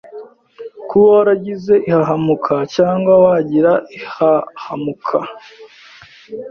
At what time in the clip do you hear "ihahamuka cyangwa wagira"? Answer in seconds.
1.89-3.71